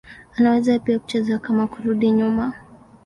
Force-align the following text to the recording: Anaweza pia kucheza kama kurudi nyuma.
Anaweza 0.35 0.79
pia 0.79 0.99
kucheza 0.99 1.39
kama 1.39 1.67
kurudi 1.67 2.11
nyuma. 2.11 2.53